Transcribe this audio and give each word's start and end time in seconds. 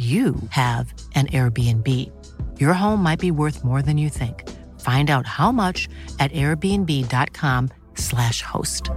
you 0.00 0.34
have 0.48 0.94
an 1.14 1.26
Airbnb. 1.26 1.86
Your 2.58 2.72
home 2.72 3.02
might 3.02 3.18
be 3.18 3.30
worth 3.30 3.62
more 3.62 3.82
than 3.82 3.98
you 3.98 4.08
think. 4.08 4.48
Find 4.80 5.10
out 5.10 5.26
how 5.26 5.52
much 5.52 5.90
at 6.18 6.32
airbnb.com/slash 6.32 8.40
host. 8.42 8.88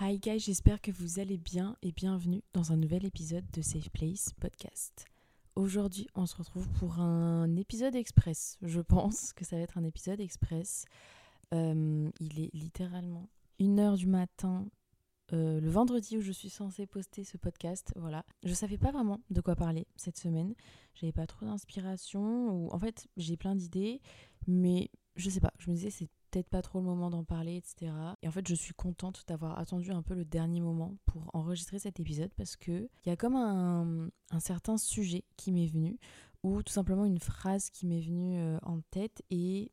Hi 0.00 0.16
guys, 0.16 0.38
j'espère 0.38 0.80
que 0.80 0.90
vous 0.90 1.18
allez 1.18 1.36
bien 1.36 1.76
et 1.82 1.92
bienvenue 1.92 2.42
dans 2.54 2.72
un 2.72 2.78
nouvel 2.78 3.04
épisode 3.04 3.44
de 3.52 3.60
Safe 3.60 3.90
Place 3.90 4.30
Podcast. 4.40 5.11
Aujourd'hui, 5.54 6.08
on 6.14 6.24
se 6.24 6.34
retrouve 6.36 6.66
pour 6.70 6.98
un 6.98 7.56
épisode 7.56 7.94
express. 7.94 8.56
Je 8.62 8.80
pense 8.80 9.34
que 9.34 9.44
ça 9.44 9.56
va 9.56 9.62
être 9.62 9.76
un 9.76 9.84
épisode 9.84 10.18
express. 10.18 10.86
Euh, 11.52 12.10
il 12.20 12.40
est 12.40 12.54
littéralement 12.54 13.28
1h 13.60 13.98
du 13.98 14.06
matin, 14.06 14.66
euh, 15.34 15.60
le 15.60 15.68
vendredi 15.68 16.16
où 16.16 16.22
je 16.22 16.32
suis 16.32 16.48
censée 16.48 16.86
poster 16.86 17.22
ce 17.24 17.36
podcast. 17.36 17.92
Voilà. 17.96 18.24
Je 18.44 18.54
savais 18.54 18.78
pas 18.78 18.92
vraiment 18.92 19.20
de 19.28 19.42
quoi 19.42 19.54
parler 19.54 19.86
cette 19.94 20.16
semaine. 20.16 20.54
J'avais 20.94 21.12
pas 21.12 21.26
trop 21.26 21.44
d'inspiration. 21.44 22.48
Ou... 22.48 22.70
En 22.72 22.78
fait, 22.78 23.06
j'ai 23.18 23.36
plein 23.36 23.54
d'idées, 23.54 24.00
mais 24.46 24.90
je 25.16 25.28
sais 25.28 25.40
pas. 25.40 25.52
Je 25.58 25.70
me 25.70 25.74
disais, 25.74 25.90
c'est 25.90 26.08
peut-être 26.32 26.48
pas 26.48 26.62
trop 26.62 26.78
le 26.78 26.86
moment 26.86 27.10
d'en 27.10 27.24
parler, 27.24 27.56
etc. 27.56 27.92
Et 28.22 28.28
en 28.28 28.30
fait, 28.30 28.46
je 28.48 28.54
suis 28.54 28.72
contente 28.72 29.24
d'avoir 29.28 29.58
attendu 29.58 29.90
un 29.90 30.02
peu 30.02 30.14
le 30.14 30.24
dernier 30.24 30.60
moment 30.60 30.96
pour 31.04 31.30
enregistrer 31.34 31.78
cet 31.78 32.00
épisode 32.00 32.32
parce 32.34 32.56
que 32.56 32.88
il 33.04 33.08
y 33.08 33.12
a 33.12 33.16
comme 33.16 33.36
un, 33.36 34.10
certain 34.40 34.78
sujet 34.78 35.24
qui 35.36 35.52
m'est 35.52 35.66
venu 35.66 35.98
ou 36.42 36.62
tout 36.62 36.72
simplement 36.72 37.04
une 37.04 37.20
phrase 37.20 37.70
qui 37.70 37.86
m'est 37.86 38.00
venue 38.00 38.38
euh, 38.38 38.58
en 38.62 38.80
tête 38.90 39.22
et 39.30 39.70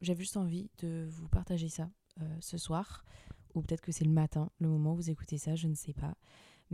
j'avais 0.00 0.20
juste 0.20 0.36
envie 0.36 0.70
de 0.78 1.06
vous 1.08 1.28
partager 1.28 1.68
ça 1.68 1.88
euh, 2.20 2.36
ce 2.40 2.58
soir 2.58 3.04
ou 3.54 3.62
peut-être 3.62 3.80
que 3.80 3.92
c'est 3.92 4.04
le 4.04 4.10
matin, 4.10 4.50
le 4.58 4.68
moment 4.68 4.92
où 4.92 4.96
vous 4.96 5.10
écoutez 5.10 5.38
ça, 5.38 5.54
je 5.54 5.68
ne 5.68 5.74
sais 5.74 5.92
pas. 5.92 6.14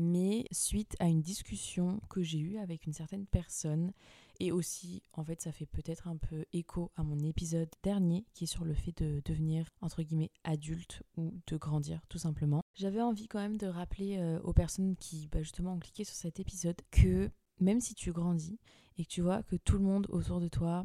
Mais 0.00 0.44
suite 0.52 0.94
à 1.00 1.08
une 1.08 1.22
discussion 1.22 2.00
que 2.08 2.22
j'ai 2.22 2.38
eue 2.38 2.58
avec 2.58 2.86
une 2.86 2.92
certaine 2.92 3.26
personne 3.26 3.92
et 4.38 4.52
aussi, 4.52 5.02
en 5.12 5.24
fait, 5.24 5.42
ça 5.42 5.50
fait 5.50 5.66
peut-être 5.66 6.06
un 6.06 6.16
peu 6.16 6.44
écho 6.52 6.92
à 6.94 7.02
mon 7.02 7.18
épisode 7.18 7.68
dernier 7.82 8.24
qui 8.32 8.44
est 8.44 8.46
sur 8.46 8.64
le 8.64 8.74
fait 8.74 8.96
de 9.02 9.20
devenir, 9.24 9.66
entre 9.80 10.04
guillemets, 10.04 10.30
adulte 10.44 11.02
ou 11.16 11.34
de 11.48 11.56
grandir, 11.56 12.00
tout 12.08 12.18
simplement. 12.18 12.62
J'avais 12.76 13.02
envie 13.02 13.26
quand 13.26 13.40
même 13.40 13.56
de 13.56 13.66
rappeler 13.66 14.18
euh, 14.18 14.38
aux 14.42 14.52
personnes 14.52 14.94
qui, 14.94 15.26
bah, 15.32 15.42
justement, 15.42 15.72
ont 15.72 15.80
cliqué 15.80 16.04
sur 16.04 16.14
cet 16.14 16.38
épisode 16.38 16.80
que 16.92 17.28
même 17.58 17.80
si 17.80 17.96
tu 17.96 18.12
grandis 18.12 18.60
et 18.98 19.04
que 19.04 19.10
tu 19.10 19.20
vois 19.20 19.42
que 19.42 19.56
tout 19.56 19.78
le 19.78 19.84
monde 19.84 20.06
autour 20.10 20.38
de 20.38 20.46
toi 20.46 20.84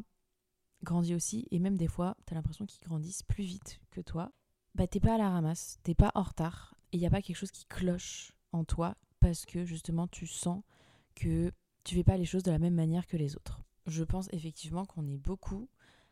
grandit 0.82 1.14
aussi, 1.14 1.48
et 1.52 1.60
même 1.60 1.78
des 1.78 1.88
fois, 1.88 2.18
tu 2.26 2.34
as 2.34 2.36
l'impression 2.36 2.66
qu'ils 2.66 2.84
grandissent 2.84 3.22
plus 3.22 3.44
vite 3.44 3.80
que 3.92 4.02
toi, 4.02 4.32
bah 4.74 4.88
t'es 4.88 5.00
pas 5.00 5.14
à 5.14 5.18
la 5.20 5.30
ramasse, 5.30 5.78
t'es 5.84 5.94
pas 5.94 6.12
en 6.16 6.24
retard, 6.24 6.74
et 6.92 6.98
il 6.98 7.00
n'y 7.00 7.06
a 7.06 7.12
pas 7.12 7.22
quelque 7.22 7.38
chose 7.38 7.52
qui 7.52 7.66
cloche 7.66 8.34
en 8.54 8.64
toi 8.64 8.96
parce 9.20 9.46
que 9.46 9.66
justement 9.66 10.08
tu 10.08 10.28
sens 10.28 10.64
que 11.16 11.52
tu 11.84 11.96
fais 11.96 12.04
pas 12.04 12.18
les 12.18 12.26
choses 12.26 12.44
de 12.44 12.52
la 12.52 12.60
même 12.60 12.76
manière 12.76 13.08
que 13.08 13.18
les 13.18 13.36
autres. 13.36 13.62
Je 13.86 14.04
pense 14.04 14.30
effectivement 14.32 14.86
qu'on 14.86 15.08
est 15.08 15.18
beaucoup 15.18 15.68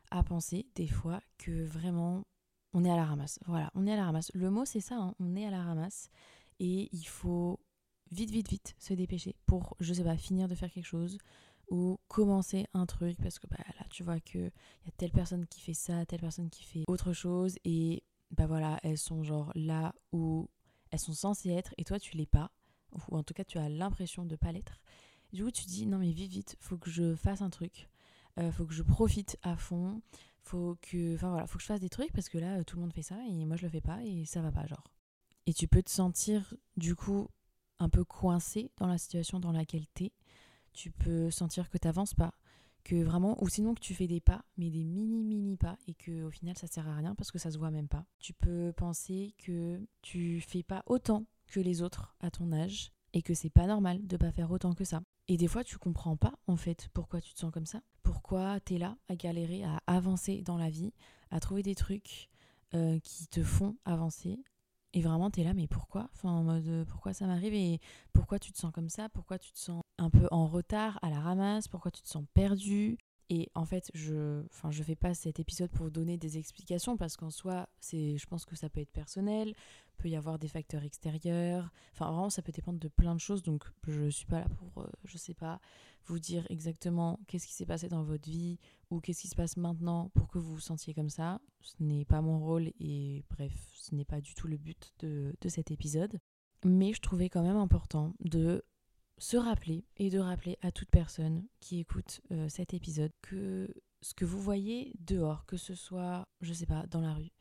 à 0.09 0.24
penser 0.24 0.68
des 0.75 0.88
fois 0.88 1.22
que 1.38 1.63
vraiment 1.63 2.24
on 2.74 2.84
est 2.84 2.91
à 2.91 2.96
la 2.96 3.06
ramasse. 3.06 3.40
Voilà, 3.47 3.72
on 3.75 3.88
est 3.88 3.94
à 3.94 3.97
la 3.97 4.06
ramasse. 4.06 4.31
Le 4.34 4.50
mot 4.50 4.66
c'est 4.66 4.81
ça, 4.81 4.96
hein, 4.96 5.16
on 5.19 5.35
est 5.35 5.46
à 5.46 5.51
la 5.51 5.63
ramasse 5.63 6.09
et 6.59 6.90
il 6.91 7.03
faut 7.06 7.59
vite, 8.12 8.30
vite, 8.30 8.50
vite 8.50 8.75
se 8.78 8.94
dépêcher 8.94 9.35
pour, 9.46 9.75
je 9.80 9.94
sais 9.94 10.03
pas, 10.03 10.18
finir 10.18 10.47
de 10.47 10.56
faire 10.56 10.72
quelque 10.72 10.85
chose 10.85 11.18
ou 11.69 11.97
commencer 12.09 12.68
un 12.74 12.85
truc 12.85 13.18
parce 13.22 13.40
que 13.40 13.47
bah, 13.47 13.57
là 13.80 13.85
tu 13.90 14.03
vois 14.03 14.19
que 14.19 14.38
y 14.40 14.90
a 14.90 14.91
telle 14.97 15.12
personne 15.12 15.47
qui 15.47 15.62
fait 15.62 15.74
ça, 15.74 16.06
telle 16.06 16.19
personne 16.19 16.50
qui 16.50 16.63
fait 16.63 16.84
autre 16.88 17.13
chose 17.13 17.56
et 17.63 18.03
bah 18.31 18.46
voilà, 18.46 18.80
elles 18.84 18.97
sont 18.97 19.24
genre 19.24 19.51
là 19.56 19.94
où 20.12 20.50
elles 20.91 21.00
sont 21.00 21.13
censées 21.13 21.50
être 21.50 21.74
et 21.78 21.84
toi 21.84 22.00
tu 22.00 22.16
l'es 22.18 22.25
pas 22.25 22.52
ou 23.09 23.18
en 23.18 23.24
tout 23.24 23.34
cas 23.34 23.44
tu 23.44 23.57
as 23.57 23.69
l'impression 23.69 24.25
de 24.25 24.35
pas 24.35 24.52
l'être. 24.52 24.81
Du 25.34 25.44
coup, 25.44 25.52
tu 25.52 25.66
dis 25.66 25.85
non 25.85 26.00
mais 26.00 26.12
vite 26.12 26.31
vite, 26.31 26.57
faut 26.59 26.78
que 26.78 26.90
je 26.90 27.16
fasse 27.16 27.41
un 27.41 27.50
truc, 27.50 27.90
euh, 28.38 28.52
faut 28.52 28.66
que 28.66 28.74
je 28.74 28.84
profite 28.84 29.38
à 29.44 29.56
fond, 29.56 30.01
faut 30.41 30.78
que, 30.81 31.16
enfin 31.16 31.30
voilà, 31.30 31.47
faut 31.47 31.57
que 31.57 31.62
je 31.62 31.68
fasse 31.68 31.80
des 31.80 31.90
trucs 31.90 32.12
parce 32.12 32.28
que 32.30 32.38
là 32.38 32.57
euh, 32.59 32.63
tout 32.63 32.75
le 32.75 32.81
monde 32.81 32.94
fait 32.94 33.01
ça 33.01 33.18
et 33.30 33.46
moi 33.46 33.56
je 33.56 33.63
le 33.63 33.69
fais 33.69 33.81
pas 33.81 34.03
et 34.03 34.25
ça 34.25 34.41
va 34.41 34.51
pas 34.51 34.66
genre. 34.68 34.91
Et 35.46 35.53
tu 35.53 35.68
peux 35.68 35.81
te 35.81 35.90
sentir 35.90 36.53
du 36.78 36.96
coup 36.96 37.28
un 37.80 37.90
peu 37.90 38.03
coincé 38.03 38.72
dans 38.78 38.88
la 38.88 38.97
situation 38.97 39.40
dans 39.40 39.51
laquelle 39.51 39.88
t'es. 39.94 40.12
Tu 40.74 40.91
peux 40.91 41.31
sentir 41.31 41.69
que 41.69 41.78
t'avances 41.78 42.13
pas, 42.13 42.34
que 42.84 42.96
vraiment, 43.03 43.42
ou 43.44 43.50
sinon 43.50 43.74
que 43.74 43.80
tu 43.80 43.94
fais 43.94 44.08
des 44.08 44.22
pas, 44.22 44.44
mais 44.58 44.69
des 44.69 44.84
mini 44.84 45.24
mini 45.24 45.58
pas 45.58 45.78
et 45.88 45.94
que 45.94 46.24
au 46.24 46.31
final 46.31 46.58
ça 46.58 46.68
sert 46.68 46.88
à 46.88 46.96
rien 46.96 47.16
parce 47.16 47.31
que 47.31 47.40
ça 47.40 47.52
se 47.52 47.58
voit 47.58 47.72
même 47.72 47.88
pas. 47.88 48.06
Tu 48.19 48.34
peux 48.34 48.74
penser 48.75 49.34
que 49.38 49.80
tu 50.02 50.42
fais 50.42 50.64
pas 50.64 50.84
autant 50.88 51.25
que 51.47 51.59
les 51.59 51.81
autres 51.81 52.16
à 52.19 52.31
ton 52.31 52.52
âge 52.52 52.92
et 53.14 53.22
que 53.22 53.34
c'est 53.34 53.50
pas 53.50 53.68
normal 53.68 54.06
de 54.08 54.18
pas 54.18 54.31
faire 54.31 54.52
autant 54.52 54.74
que 54.74 54.86
ça. 54.86 55.02
Et 55.28 55.38
des 55.38 55.47
fois, 55.47 55.64
tu 55.64 55.78
comprends 55.78 56.18
pas 56.18 56.34
en 56.47 56.58
fait 56.58 56.90
pourquoi 56.94 57.22
tu 57.22 57.34
te 57.34 57.40
sens 57.40 57.52
comme 57.52 57.66
ça, 57.66 57.81
pourquoi 58.03 58.59
tu 58.62 58.75
es 58.75 58.78
là 58.78 58.98
à 59.08 59.16
galérer, 59.16 59.63
à 59.63 59.81
avancer 59.88 60.42
dans 60.42 60.58
la 60.58 60.69
vie, 60.69 60.94
à 61.30 61.40
trouver 61.40 61.63
des 61.63 61.75
trucs 61.75 62.30
euh, 62.74 63.00
qui 63.00 63.28
te 63.28 63.44
font 63.44 63.75
avancer. 63.86 64.40
Et 64.94 65.02
vraiment, 65.02 65.31
tu 65.31 65.41
es 65.41 65.44
là, 65.44 65.53
mais 65.53 65.68
pourquoi? 65.68 66.09
Enfin, 66.13 66.29
en 66.29 66.44
mode, 66.44 66.68
euh, 66.68 66.85
pourquoi 66.85 67.13
ça 67.13 67.25
m'arrive 67.25 67.53
et 67.53 67.79
pourquoi 68.13 68.40
tu 68.40 68.52
te 68.52 68.57
sens 68.57 68.74
comme 68.74 68.90
ça? 68.90 69.07
Pourquoi 69.09 69.40
tu 69.40 69.52
te 69.53 69.59
sens 69.59 69.84
un 69.97 70.09
peu 70.09 70.28
en 70.31 70.47
retard, 70.47 71.00
à 71.02 71.09
la 71.09 71.19
ramasse? 71.19 71.68
Pourquoi 71.68 71.91
tu 71.91 72.02
te 72.02 72.09
sens 72.09 72.25
perdu 72.34 72.97
et 73.34 73.50
en 73.56 73.64
fait, 73.64 73.89
je 73.94 74.44
enfin 74.48 74.72
je 74.72 74.83
fais 74.83 74.98
pas 74.98 75.13
cet 75.13 75.39
épisode 75.39 75.72
pour 75.72 75.89
donner 75.89 76.18
des 76.18 76.38
explications 76.38 76.98
parce 76.98 77.16
qu'en 77.16 77.30
soi, 77.30 77.69
c'est 77.80 78.18
je 78.18 78.28
pense 78.28 78.44
que 78.44 78.57
ça 78.57 78.68
peut 78.68 78.81
être 78.81 78.92
personnel, 78.92 79.56
peut 79.95 80.10
y 80.10 80.18
avoir 80.18 80.38
des 80.38 80.50
facteurs 80.50 80.83
extérieurs. 80.83 81.72
Enfin 81.94 82.12
vraiment 82.12 82.30
ça 82.30 82.42
peut 82.42 82.51
dépendre 82.51 82.78
de 82.78 82.89
plein 82.89 83.16
de 83.16 83.22
choses 83.22 83.42
donc 83.42 83.63
je 83.88 84.10
suis 84.10 84.25
pas 84.25 84.42
là 84.42 84.50
pour 84.50 84.83
euh, 84.83 84.89
je 85.06 85.18
sais 85.18 85.33
pas 85.33 85.62
vous 86.07 86.19
dire 86.19 86.45
exactement 86.50 87.22
qu'est-ce 87.28 87.48
qui 87.48 87.54
s'est 87.54 87.66
passé 87.66 87.88
dans 87.88 88.04
votre 88.04 88.30
vie 88.30 88.60
ou 88.89 89.00
qu'est-ce 89.00 89.22
qui 89.22 89.30
se 89.30 89.36
passe 89.36 89.56
maintenant 89.56 90.10
pour 90.13 90.28
que 90.28 90.38
vous 90.38 90.56
vous 90.56 90.60
sentiez 90.60 90.94
comme 90.94 91.10
ça. 91.10 91.39
Ce 91.62 91.75
n'est 91.80 92.04
pas 92.04 92.19
mon 92.19 92.38
rôle 92.38 92.74
et 92.81 93.24
bref, 93.30 93.54
ce 93.75 93.95
n'est 93.95 94.04
pas 94.04 94.19
du 94.19 94.36
tout 94.36 94.50
le 94.50 94.57
but 94.57 94.92
de, 95.00 95.33
de 95.39 95.48
cet 95.48 95.72
épisode. 95.72 96.19
Mais 96.66 96.92
je 96.92 97.00
trouvais 97.00 97.30
quand 97.30 97.44
même 97.44 97.56
important 97.56 98.13
de 98.19 98.66
se 99.18 99.38
rappeler 99.38 99.86
et 99.98 100.10
de 100.10 100.19
rappeler 100.19 100.58
à 100.62 100.72
toute 100.72 100.90
personne 100.90 101.46
qui 101.60 101.80
écoute 101.80 102.22
euh, 102.31 102.50
cet 102.50 102.74
épisode 102.74 103.12
que 103.22 103.74
ce 104.02 104.13
que 104.13 104.25
vous 104.25 104.42
voyez 104.42 104.94
dehors, 105.00 105.46
que 105.46 105.58
ce 105.58 105.75
soit, 105.75 106.28
je 106.42 106.54
sais 106.54 106.66
pas, 106.66 106.88
dans 106.88 107.02
la 107.02 107.13
rue, 107.13 107.31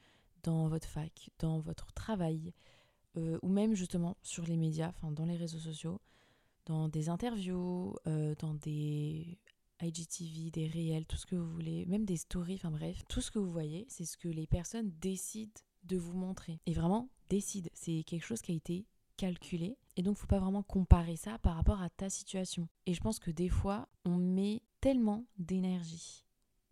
dans 0.42 0.68
votre 0.68 0.86
fac, 0.86 1.30
dans 1.38 1.58
votre 1.58 1.92
travail, 1.92 2.52
euh, 3.16 3.38
ou 3.42 3.48
même 3.48 3.74
justement 3.74 4.16
sur 4.22 4.44
les 4.44 4.56
médias, 4.56 4.90
enfin 4.90 5.10
dans 5.10 5.24
les 5.24 5.36
réseaux 5.36 5.58
sociaux, 5.58 6.00
dans 6.66 6.88
des 6.88 7.08
interviews, 7.08 7.96
euh, 8.06 8.34
dans 8.38 8.54
des 8.54 9.38
IGTV, 9.82 10.50
des 10.50 10.66
réels, 10.66 11.06
tout 11.06 11.16
ce 11.16 11.26
que 11.26 11.36
vous 11.36 11.48
voulez, 11.48 11.86
même 11.86 12.04
des 12.04 12.18
stories, 12.18 12.56
enfin 12.56 12.70
bref, 12.70 13.02
tout 13.08 13.20
ce 13.20 13.30
que 13.30 13.38
vous 13.38 13.50
voyez, 13.50 13.86
c'est 13.88 14.04
ce 14.04 14.16
que 14.16 14.28
les 14.28 14.46
personnes 14.46 14.92
décident 15.00 15.60
de 15.84 15.96
vous 15.96 16.12
montrer. 16.12 16.60
Et 16.66 16.74
vraiment, 16.74 17.08
décident. 17.30 17.70
C'est 17.72 18.04
quelque 18.04 18.26
chose 18.26 18.42
qui 18.42 18.52
a 18.52 18.54
été 18.54 18.86
calculé. 19.20 19.76
Et 19.96 20.02
donc, 20.02 20.16
faut 20.16 20.26
pas 20.26 20.38
vraiment 20.38 20.62
comparer 20.62 21.16
ça 21.16 21.38
par 21.40 21.54
rapport 21.56 21.82
à 21.82 21.90
ta 21.90 22.08
situation. 22.08 22.68
Et 22.86 22.94
je 22.94 23.00
pense 23.02 23.18
que 23.18 23.30
des 23.30 23.50
fois, 23.50 23.86
on 24.06 24.16
met 24.16 24.62
tellement 24.80 25.26
d'énergie 25.36 26.24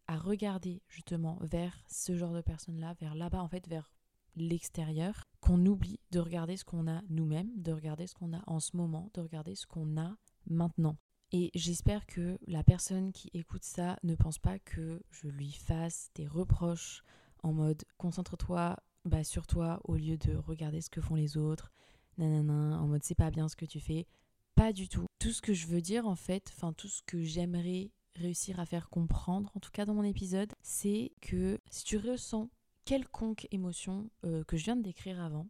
à 0.06 0.16
regarder 0.16 0.80
justement 0.88 1.38
vers 1.42 1.76
ce 1.88 2.16
genre 2.16 2.32
de 2.32 2.40
personnes-là, 2.40 2.94
vers 3.00 3.14
là-bas, 3.14 3.42
en 3.42 3.48
fait, 3.48 3.68
vers 3.68 3.92
l'extérieur, 4.34 5.24
qu'on 5.40 5.66
oublie 5.66 6.00
de 6.10 6.20
regarder 6.20 6.56
ce 6.56 6.64
qu'on 6.64 6.88
a 6.88 7.02
nous-mêmes, 7.10 7.50
de 7.56 7.72
regarder 7.72 8.06
ce 8.06 8.14
qu'on 8.14 8.32
a 8.32 8.42
en 8.46 8.60
ce 8.60 8.78
moment, 8.78 9.10
de 9.12 9.20
regarder 9.20 9.54
ce 9.54 9.66
qu'on 9.66 10.00
a 10.00 10.16
maintenant. 10.46 10.96
Et 11.32 11.50
j'espère 11.54 12.06
que 12.06 12.38
la 12.46 12.64
personne 12.64 13.12
qui 13.12 13.28
écoute 13.34 13.64
ça 13.64 13.98
ne 14.02 14.14
pense 14.14 14.38
pas 14.38 14.58
que 14.58 15.02
je 15.10 15.28
lui 15.28 15.52
fasse 15.52 16.10
des 16.14 16.26
reproches 16.26 17.02
en 17.42 17.52
mode 17.52 17.84
concentre-toi 17.98 18.76
sur 19.22 19.46
toi 19.46 19.80
au 19.84 19.96
lieu 19.96 20.16
de 20.16 20.36
regarder 20.36 20.80
ce 20.80 20.90
que 20.90 21.00
font 21.00 21.14
les 21.14 21.36
autres, 21.36 21.72
nanana, 22.18 22.80
en 22.80 22.86
mode 22.86 23.02
c'est 23.04 23.14
pas 23.14 23.30
bien 23.30 23.48
ce 23.48 23.56
que 23.56 23.66
tu 23.66 23.80
fais. 23.80 24.06
Pas 24.54 24.72
du 24.72 24.88
tout. 24.88 25.06
Tout 25.18 25.32
ce 25.32 25.40
que 25.40 25.54
je 25.54 25.66
veux 25.66 25.80
dire 25.80 26.06
en 26.06 26.16
fait, 26.16 26.52
enfin 26.54 26.72
tout 26.72 26.88
ce 26.88 27.02
que 27.02 27.22
j'aimerais 27.22 27.90
réussir 28.16 28.60
à 28.60 28.66
faire 28.66 28.88
comprendre, 28.88 29.50
en 29.54 29.60
tout 29.60 29.70
cas 29.70 29.84
dans 29.84 29.94
mon 29.94 30.02
épisode, 30.02 30.52
c'est 30.62 31.12
que 31.20 31.60
si 31.70 31.84
tu 31.84 31.96
ressens 31.96 32.50
quelconque 32.84 33.46
émotion 33.50 34.10
euh, 34.24 34.44
que 34.44 34.56
je 34.56 34.64
viens 34.64 34.76
de 34.76 34.82
décrire 34.82 35.20
avant, 35.20 35.46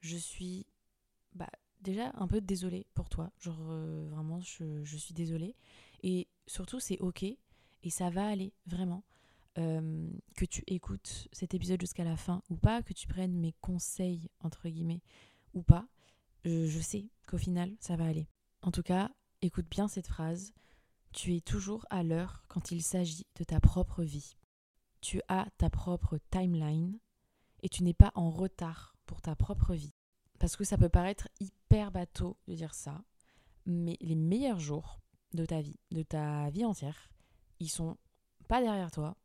je 0.00 0.16
suis 0.16 0.64
bah, 1.34 1.50
déjà 1.80 2.12
un 2.14 2.26
peu 2.26 2.40
désolée 2.40 2.86
pour 2.94 3.08
toi. 3.08 3.30
Genre 3.38 3.58
euh, 3.70 4.06
vraiment, 4.10 4.40
je, 4.40 4.96
suis 4.96 5.14
désolée. 5.14 5.54
Et 6.02 6.28
surtout, 6.46 6.80
c'est 6.80 6.98
ok. 7.00 7.24
Et 7.24 7.90
ça 7.90 8.10
va 8.10 8.26
aller, 8.26 8.52
vraiment. 8.66 9.02
Euh, 9.58 10.08
que 10.36 10.44
tu 10.44 10.62
écoutes 10.68 11.26
cet 11.32 11.52
épisode 11.52 11.80
jusqu'à 11.80 12.04
la 12.04 12.16
fin 12.16 12.42
ou 12.48 12.54
pas, 12.54 12.82
que 12.82 12.92
tu 12.92 13.08
prennes 13.08 13.36
mes 13.36 13.54
conseils, 13.60 14.30
entre 14.40 14.68
guillemets, 14.68 15.00
ou 15.54 15.62
pas, 15.62 15.86
je 16.44 16.80
sais 16.80 17.10
qu'au 17.26 17.38
final, 17.38 17.74
ça 17.80 17.96
va 17.96 18.06
aller. 18.06 18.28
En 18.62 18.70
tout 18.70 18.82
cas, 18.82 19.10
écoute 19.42 19.68
bien 19.68 19.88
cette 19.88 20.06
phrase. 20.06 20.52
Tu 21.12 21.34
es 21.34 21.40
toujours 21.40 21.86
à 21.90 22.02
l'heure 22.02 22.44
quand 22.48 22.70
il 22.70 22.82
s'agit 22.82 23.26
de 23.36 23.44
ta 23.44 23.60
propre 23.60 24.02
vie 24.02 24.36
tu 25.00 25.20
as 25.28 25.46
ta 25.58 25.70
propre 25.70 26.18
timeline 26.30 26.98
et 27.62 27.68
tu 27.68 27.82
n'es 27.82 27.94
pas 27.94 28.12
en 28.14 28.30
retard 28.30 28.96
pour 29.06 29.20
ta 29.20 29.34
propre 29.36 29.74
vie. 29.74 29.94
Parce 30.38 30.56
que 30.56 30.64
ça 30.64 30.78
peut 30.78 30.88
paraître 30.88 31.28
hyper 31.40 31.90
bateau 31.90 32.36
de 32.46 32.54
dire 32.54 32.74
ça, 32.74 33.02
mais 33.66 33.96
les 34.00 34.14
meilleurs 34.14 34.60
jours 34.60 35.00
de 35.34 35.44
ta 35.44 35.60
vie, 35.60 35.78
de 35.90 36.02
ta 36.02 36.48
vie 36.50 36.64
entière, 36.64 37.10
ils 37.58 37.68
sont 37.68 37.96
pas 38.46 38.60
derrière 38.60 38.90
toi, 38.90 39.16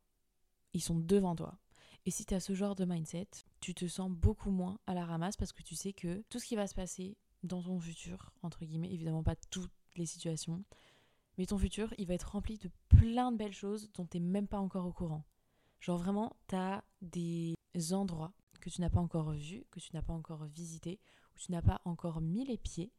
ils 0.72 0.82
sont 0.82 0.98
devant 0.98 1.36
toi. 1.36 1.58
Et 2.04 2.10
si 2.10 2.26
tu 2.26 2.34
as 2.34 2.40
ce 2.40 2.54
genre 2.54 2.74
de 2.74 2.84
mindset, 2.84 3.28
tu 3.64 3.74
te 3.74 3.86
sens 3.86 4.10
beaucoup 4.10 4.50
moins 4.50 4.78
à 4.86 4.92
la 4.92 5.06
ramasse 5.06 5.38
parce 5.38 5.54
que 5.54 5.62
tu 5.62 5.74
sais 5.74 5.94
que 5.94 6.22
tout 6.28 6.38
ce 6.38 6.44
qui 6.44 6.54
va 6.54 6.66
se 6.66 6.74
passer 6.74 7.16
dans 7.42 7.62
ton 7.62 7.80
futur, 7.80 8.30
entre 8.42 8.62
guillemets, 8.66 8.92
évidemment 8.92 9.22
pas 9.22 9.36
toutes 9.36 9.72
les 9.96 10.04
situations, 10.04 10.62
mais 11.38 11.46
ton 11.46 11.56
futur, 11.56 11.94
il 11.96 12.06
va 12.06 12.12
être 12.12 12.32
rempli 12.32 12.58
de 12.58 12.70
plein 12.90 13.32
de 13.32 13.38
belles 13.38 13.54
choses 13.54 13.90
dont 13.94 14.04
tu 14.04 14.20
n'es 14.20 14.26
même 14.26 14.48
pas 14.48 14.58
encore 14.58 14.84
au 14.84 14.92
courant. 14.92 15.24
Genre 15.80 15.96
vraiment, 15.96 16.36
tu 16.46 16.56
as 16.56 16.84
des 17.00 17.54
endroits 17.92 18.34
que 18.60 18.68
tu 18.68 18.82
n'as 18.82 18.90
pas 18.90 19.00
encore 19.00 19.32
vus, 19.32 19.64
que 19.70 19.80
tu 19.80 19.94
n'as 19.94 20.02
pas 20.02 20.12
encore 20.12 20.44
visités, 20.44 21.00
où 21.34 21.38
tu 21.38 21.50
n'as 21.50 21.62
pas 21.62 21.80
encore 21.86 22.20
mis 22.20 22.44
les 22.44 22.58
pieds. 22.58 22.92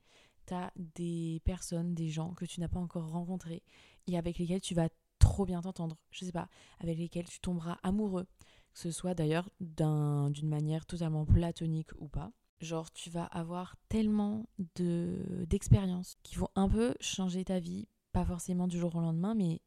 Tu 0.48 0.56
as 0.56 0.74
des 0.76 1.44
personnes, 1.46 1.94
des 1.94 2.10
gens 2.10 2.34
que 2.34 2.46
tu 2.46 2.60
n'as 2.60 2.70
pas 2.70 2.80
encore 2.80 3.12
rencontrés 3.12 3.62
et 4.08 4.18
avec 4.18 4.40
lesquels 4.40 4.62
tu 4.62 4.74
vas 4.74 4.90
trop 5.20 5.46
bien 5.46 5.62
t'entendre. 5.62 5.98
Je 6.10 6.26
sais 6.26 6.32
pas, 6.32 6.50
avec 6.80 6.98
lesquels 6.98 7.28
tu 7.28 7.40
tomberas 7.40 7.78
amoureux. 7.84 8.26
Que 8.76 8.82
ce 8.82 8.92
soit 8.92 9.16
d'ailleurs 9.16 9.50
d'une 9.60 10.50
manière 10.50 10.86
totalement 10.86 11.26
platonique 11.26 11.90
ou 11.98 12.08
pas. 12.08 12.32
Genre, 12.60 12.92
tu 12.92 13.10
vas 13.10 13.24
avoir 13.26 13.78
tellement 13.90 14.48
d'expériences 14.76 16.18
qui 16.24 16.36
vont 16.36 16.50
un 16.56 16.68
peu 16.68 16.94
changer 17.00 17.46
ta 17.46 17.60
vie, 17.60 17.88
pas 18.12 18.26
forcément 18.26 18.68
du 18.68 18.78
jour 18.78 18.94
au 18.96 19.00
lendemain, 19.00 19.34
mais 19.34 19.62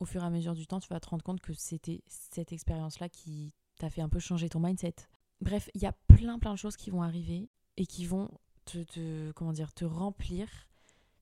au 0.00 0.04
fur 0.04 0.22
et 0.22 0.26
à 0.26 0.30
mesure 0.30 0.54
du 0.54 0.66
temps, 0.66 0.80
tu 0.80 0.88
vas 0.88 1.00
te 1.00 1.08
rendre 1.08 1.24
compte 1.24 1.40
que 1.40 1.54
c'était 1.54 2.02
cette 2.06 2.52
expérience-là 2.52 3.08
qui 3.08 3.54
t'a 3.78 3.88
fait 3.88 4.02
un 4.02 4.08
peu 4.10 4.18
changer 4.18 4.50
ton 4.50 4.60
mindset. 4.60 4.96
Bref, 5.40 5.70
il 5.74 5.82
y 5.82 5.86
a 5.86 5.92
plein 5.92 6.38
plein 6.38 6.52
de 6.52 6.58
choses 6.58 6.76
qui 6.76 6.90
vont 6.90 7.02
arriver 7.02 7.48
et 7.78 7.86
qui 7.86 8.04
vont 8.04 8.30
te, 8.66 9.32
comment 9.32 9.52
dire, 9.52 9.72
te 9.72 9.84
remplir 9.84 10.48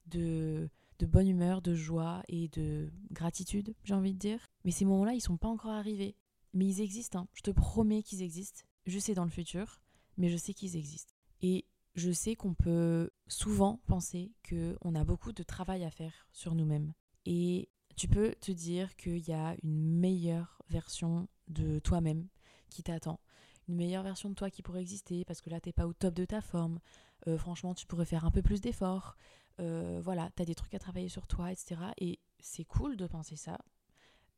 de, 0.07 0.69
de 0.99 1.07
bonne 1.07 1.29
humeur, 1.29 1.63
de 1.63 1.75
joie 1.75 2.23
et 2.29 2.49
de 2.49 2.91
gratitude, 3.13 3.75
j'ai 3.85 3.95
envie 3.95 4.15
de 4.15 4.19
dire. 4.19 4.41
Mais 4.65 4.73
ces 4.73 4.85
moments-là, 4.85 5.15
ils 5.15 5.21
sont 5.21 5.37
pas 5.37 5.49
encore 5.49 5.73
arrivés. 5.73 6.17
Mais 6.53 6.67
ils 6.67 6.81
existent, 6.81 7.21
hein. 7.21 7.29
je 7.35 7.43
te 7.43 7.51
promets 7.51 8.03
qu'ils 8.03 8.23
existent. 8.23 8.63
Je 8.87 8.99
sais 8.99 9.15
dans 9.15 9.25
le 9.25 9.31
futur, 9.31 9.81
mais 10.17 10.29
je 10.29 10.37
sais 10.37 10.55
qu'ils 10.55 10.77
existent. 10.77 11.13
Et 11.43 11.67
je 11.95 12.11
sais 12.11 12.37
qu'on 12.37 12.55
peut 12.55 13.11
souvent 13.27 13.81
penser 13.87 14.33
qu'on 14.49 14.95
a 14.95 15.05
beaucoup 15.05 15.33
de 15.33 15.43
travail 15.43 15.85
à 15.85 15.91
faire 15.91 16.29
sur 16.33 16.55
nous-mêmes. 16.55 16.93
Et 17.27 17.69
tu 17.97 18.09
peux 18.09 18.35
te 18.41 18.53
dire 18.53 18.97
qu'il 18.97 19.29
y 19.29 19.33
a 19.33 19.57
une 19.63 19.99
meilleure 19.99 20.63
version 20.69 21.29
de 21.49 21.79
toi-même 21.81 22.29
qui 22.71 22.83
t'attend. 22.83 23.21
Une 23.69 23.77
meilleure 23.77 24.03
version 24.03 24.31
de 24.31 24.35
toi 24.35 24.51
qui 24.51 24.63
pourrait 24.63 24.81
exister 24.81 25.25
parce 25.25 25.41
que 25.41 25.51
là, 25.51 25.61
t'es 25.61 25.73
pas 25.73 25.87
au 25.87 25.93
top 25.93 26.15
de 26.15 26.25
ta 26.25 26.41
forme. 26.41 26.81
Euh, 27.27 27.37
franchement, 27.37 27.75
tu 27.75 27.87
pourrais 27.87 28.07
faire 28.07 28.25
un 28.25 28.31
peu 28.31 28.43
plus 28.43 28.61
d'efforts. 28.61 29.17
Euh, 29.61 30.01
voilà, 30.03 30.31
tu 30.37 30.43
as 30.43 30.47
des 30.47 30.55
trucs 30.55 30.75
à 30.75 30.79
travailler 30.79 31.09
sur 31.09 31.27
toi, 31.27 31.53
etc. 31.53 31.81
Et 31.99 32.19
c'est 32.39 32.65
cool 32.65 32.97
de 32.97 33.07
penser 33.07 33.37
ça. 33.37 33.59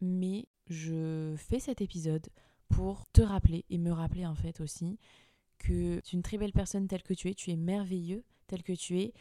Mais 0.01 0.49
je 0.73 1.35
fais 1.37 1.61
cet 1.61 1.81
épisode 1.81 2.27
pour 2.69 3.07
te 3.13 3.23
rappeler 3.23 3.65
et 3.71 3.79
me 3.79 3.93
rappeler 3.93 4.27
en 4.27 4.35
fait 4.35 4.61
aussi 4.61 4.99
que 5.59 6.01
tu 6.01 6.17
es 6.17 6.17
une 6.17 6.23
très 6.23 6.39
belle 6.39 6.53
personne 6.53 6.89
telle 6.89 7.03
que 7.03 7.15
tu 7.15 7.29
es, 7.29 7.35
tu 7.35 7.51
es 7.51 7.57
merveilleux 7.57 8.25
tel 8.49 8.63
que 8.63 8.73
tu 8.73 8.99
es. 8.99 9.13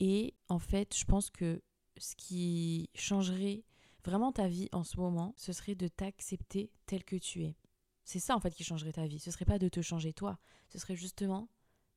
Et 0.00 0.34
en 0.48 0.58
fait, 0.58 0.96
je 0.96 1.04
pense 1.04 1.28
que 1.30 1.62
ce 1.98 2.14
qui 2.16 2.88
changerait 2.94 3.64
vraiment 4.04 4.32
ta 4.32 4.48
vie 4.48 4.68
en 4.72 4.84
ce 4.84 4.98
moment, 4.98 5.34
ce 5.36 5.52
serait 5.52 5.74
de 5.74 5.88
t'accepter 5.88 6.70
tel 6.86 7.04
que 7.04 7.16
tu 7.16 7.44
es. 7.44 7.56
C'est 8.04 8.18
ça 8.18 8.34
en 8.34 8.40
fait 8.40 8.54
qui 8.54 8.64
changerait 8.64 8.92
ta 8.92 9.06
vie. 9.06 9.18
Ce 9.18 9.30
serait 9.30 9.44
pas 9.44 9.58
de 9.58 9.68
te 9.68 9.82
changer 9.82 10.12
toi, 10.12 10.38
ce 10.68 10.78
serait 10.78 10.96
justement 10.96 11.48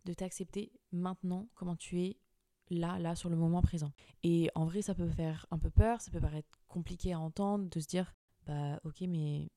de 0.04 0.14
t'accepter 0.14 0.72
maintenant 0.92 1.48
comment 1.56 1.76
tu 1.76 2.02
es 2.02 2.18
là, 2.70 3.00
là, 3.00 3.16
sur 3.16 3.30
le 3.30 3.36
moment 3.36 3.62
présent. 3.62 3.92
Et 4.24 4.50
en 4.56 4.66
vrai, 4.66 4.82
ça 4.82 4.96
peut 4.96 5.10
faire 5.10 5.46
un 5.52 5.58
peu 5.58 5.70
peur, 5.70 6.02
ça 6.02 6.12
peut 6.12 6.20
paraître 6.20 6.50
compliqué 6.68 7.14
à 7.14 7.20
entendre, 7.20 7.70
de 7.70 7.80
se 7.80 7.88
dire, 7.88 8.14
bah 8.46 8.80
ok, 8.84 9.02
mais 9.02 9.50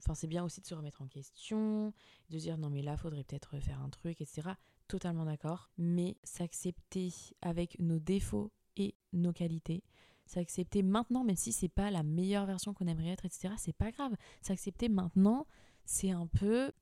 enfin 0.00 0.14
c'est 0.14 0.26
bien 0.26 0.44
aussi 0.44 0.60
de 0.60 0.66
se 0.66 0.74
remettre 0.74 1.02
en 1.02 1.08
question, 1.08 1.92
de 2.30 2.38
dire 2.38 2.58
non 2.58 2.70
mais 2.70 2.82
là, 2.82 2.96
faudrait 2.96 3.24
peut-être 3.24 3.58
faire 3.58 3.80
un 3.80 3.90
truc, 3.90 4.20
etc. 4.20 4.50
Totalement 4.88 5.24
d'accord. 5.24 5.70
Mais 5.78 6.16
s'accepter 6.24 7.12
avec 7.42 7.78
nos 7.78 7.98
défauts 7.98 8.52
et 8.76 8.94
nos 9.12 9.32
qualités, 9.32 9.82
S'accepter 10.26 10.82
maintenant, 10.82 11.22
même 11.22 11.36
si 11.36 11.52
c'est 11.52 11.68
pas 11.68 11.90
la 11.90 12.02
meilleure 12.02 12.46
version 12.46 12.72
qu'on 12.72 12.86
aimerait 12.86 13.10
être, 13.10 13.26
etc. 13.26 13.54
C'est 13.58 13.74
pas 13.74 13.90
grave. 13.90 14.14
S'accepter 14.40 14.88
maintenant, 14.88 15.46
c'est 15.84 16.10
un 16.10 16.26
peu, 16.26 16.72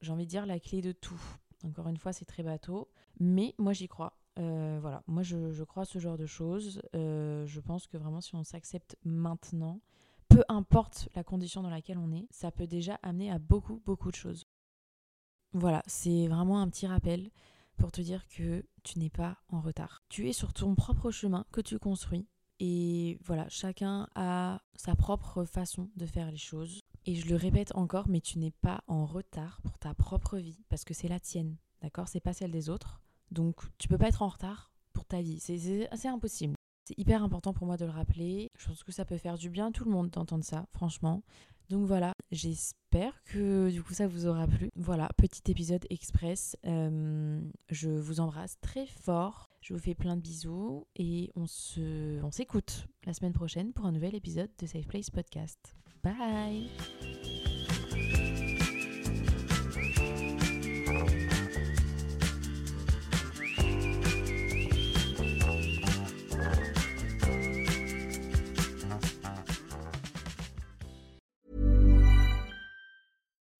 j'ai 0.00 0.12
envie 0.12 0.24
de 0.24 0.30
dire, 0.30 0.46
la 0.46 0.58
clé 0.58 0.80
de 0.80 0.92
tout. 0.92 1.20
Encore 1.64 1.88
une 1.88 1.98
fois, 1.98 2.12
c'est 2.12 2.24
très 2.24 2.42
bateau, 2.42 2.88
mais 3.20 3.54
moi 3.58 3.72
j'y 3.72 3.88
crois. 3.88 4.18
Euh, 4.38 4.78
voilà, 4.80 5.02
moi 5.06 5.22
je, 5.22 5.62
crois 5.64 5.82
à 5.82 5.86
ce 5.86 5.98
genre 5.98 6.16
de 6.16 6.26
choses. 6.26 6.80
Euh, 6.94 7.46
je 7.46 7.60
pense 7.60 7.86
que 7.86 7.96
vraiment, 7.96 8.20
si 8.20 8.34
on 8.34 8.44
s'accepte 8.44 8.96
maintenant, 9.04 9.80
peu 10.28 10.42
importe 10.48 11.08
la 11.14 11.24
condition 11.24 11.62
dans 11.62 11.70
laquelle 11.70 11.98
on 11.98 12.12
est, 12.12 12.26
ça 12.30 12.50
peut 12.50 12.66
déjà 12.66 12.98
amener 13.02 13.30
à 13.30 13.38
beaucoup, 13.38 13.82
beaucoup 13.84 14.10
de 14.10 14.16
choses. 14.16 14.46
Voilà, 15.52 15.82
c'est 15.86 16.26
vraiment 16.28 16.60
un 16.60 16.68
petit 16.68 16.86
rappel 16.86 17.30
pour 17.76 17.92
te 17.92 18.00
dire 18.00 18.26
que 18.28 18.64
tu 18.82 18.98
n'es 18.98 19.10
pas 19.10 19.38
en 19.48 19.60
retard. 19.60 20.02
Tu 20.08 20.28
es 20.28 20.32
sur 20.32 20.52
ton 20.52 20.74
propre 20.74 21.10
chemin 21.10 21.46
que 21.52 21.60
tu 21.60 21.78
construis 21.78 22.26
et 22.58 23.18
voilà, 23.24 23.48
chacun 23.48 24.08
a 24.14 24.62
sa 24.74 24.96
propre 24.96 25.44
façon 25.44 25.90
de 25.96 26.06
faire 26.06 26.30
les 26.30 26.38
choses. 26.38 26.82
Et 27.04 27.14
je 27.14 27.28
le 27.28 27.36
répète 27.36 27.74
encore, 27.74 28.08
mais 28.08 28.20
tu 28.20 28.38
n'es 28.38 28.50
pas 28.50 28.82
en 28.88 29.04
retard 29.04 29.60
pour 29.62 29.78
ta 29.78 29.94
propre 29.94 30.38
vie 30.38 30.64
parce 30.68 30.84
que 30.84 30.94
c'est 30.94 31.08
la 31.08 31.20
tienne, 31.20 31.56
d'accord? 31.82 32.08
C'est 32.08 32.20
pas 32.20 32.32
celle 32.32 32.50
des 32.50 32.68
autres. 32.68 33.00
Donc 33.30 33.60
tu 33.78 33.88
peux 33.88 33.98
pas 33.98 34.08
être 34.08 34.22
en 34.22 34.28
retard 34.28 34.72
pour 34.92 35.04
ta 35.04 35.20
vie. 35.20 35.38
C'est 35.38 35.88
assez 35.92 36.08
impossible. 36.08 36.55
C'est 36.86 36.98
hyper 36.98 37.24
important 37.24 37.52
pour 37.52 37.66
moi 37.66 37.76
de 37.76 37.84
le 37.84 37.90
rappeler. 37.90 38.52
Je 38.56 38.68
pense 38.68 38.84
que 38.84 38.92
ça 38.92 39.04
peut 39.04 39.18
faire 39.18 39.36
du 39.36 39.50
bien 39.50 39.66
à 39.68 39.70
tout 39.72 39.84
le 39.84 39.90
monde 39.90 40.08
d'entendre 40.10 40.44
ça, 40.44 40.66
franchement. 40.72 41.24
Donc 41.68 41.84
voilà, 41.84 42.14
j'espère 42.30 43.24
que 43.24 43.70
du 43.70 43.82
coup 43.82 43.92
ça 43.92 44.06
vous 44.06 44.26
aura 44.26 44.46
plu. 44.46 44.70
Voilà, 44.76 45.08
petit 45.16 45.50
épisode 45.50 45.84
express. 45.90 46.56
Euh, 46.64 47.40
je 47.70 47.90
vous 47.90 48.20
embrasse 48.20 48.60
très 48.60 48.86
fort. 48.86 49.50
Je 49.60 49.74
vous 49.74 49.80
fais 49.80 49.96
plein 49.96 50.16
de 50.16 50.20
bisous 50.20 50.86
et 50.94 51.32
on 51.34 51.46
on 52.22 52.30
s'écoute 52.30 52.86
la 53.04 53.12
semaine 53.14 53.32
prochaine 53.32 53.72
pour 53.72 53.86
un 53.86 53.92
nouvel 53.92 54.14
épisode 54.14 54.50
de 54.60 54.66
Safe 54.66 54.86
Place 54.86 55.10
Podcast. 55.10 55.74
Bye. 56.04 56.70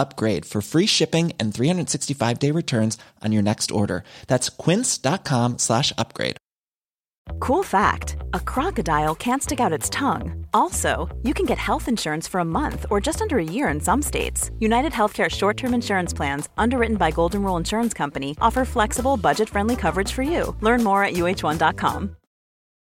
upgrade 0.00 0.44
for 0.44 0.60
free 0.60 0.86
shipping 0.86 1.32
and 1.38 1.54
365 1.54 2.38
day 2.38 2.50
returns 2.50 2.98
on 3.22 3.32
your 3.32 3.42
next 3.42 3.70
order. 3.70 4.02
That's 4.26 4.48
quince.com 4.48 5.58
slash 5.58 5.92
upgrade. 5.96 6.36
Cool 7.38 7.62
fact 7.62 8.16
a 8.34 8.40
crocodile 8.40 9.14
can't 9.14 9.42
stick 9.42 9.60
out 9.60 9.72
its 9.72 9.88
tongue. 9.90 10.46
Also, 10.52 11.08
you 11.22 11.34
can 11.34 11.46
get 11.46 11.58
health 11.58 11.88
insurance 11.88 12.26
for 12.26 12.40
a 12.40 12.44
month 12.44 12.86
or 12.90 13.00
just 13.00 13.22
under 13.22 13.38
a 13.38 13.44
year 13.44 13.68
in 13.68 13.80
some 13.80 14.02
states. 14.02 14.50
United 14.58 14.92
Healthcare 14.92 15.28
short 15.30 15.56
term 15.56 15.74
insurance 15.74 16.12
plans, 16.12 16.48
underwritten 16.58 16.96
by 16.96 17.10
Golden 17.10 17.42
Rule 17.42 17.56
Insurance 17.56 17.94
Company, 17.94 18.36
offer 18.40 18.64
flexible, 18.64 19.16
budget 19.16 19.48
friendly 19.48 19.76
coverage 19.76 20.12
for 20.12 20.22
you. 20.22 20.56
Learn 20.60 20.82
more 20.82 21.04
at 21.04 21.14
uh1.com. 21.14 22.16